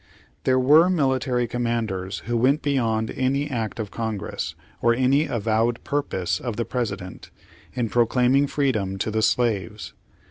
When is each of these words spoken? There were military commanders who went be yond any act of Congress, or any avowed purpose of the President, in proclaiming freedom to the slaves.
There 0.45 0.57
were 0.57 0.89
military 0.89 1.45
commanders 1.45 2.23
who 2.25 2.35
went 2.35 2.63
be 2.63 2.71
yond 2.71 3.11
any 3.11 3.51
act 3.51 3.79
of 3.79 3.91
Congress, 3.91 4.55
or 4.81 4.95
any 4.95 5.25
avowed 5.27 5.83
purpose 5.83 6.39
of 6.39 6.55
the 6.55 6.65
President, 6.65 7.29
in 7.75 7.87
proclaiming 7.87 8.47
freedom 8.47 8.97
to 8.97 9.11
the 9.11 9.21
slaves. 9.21 9.93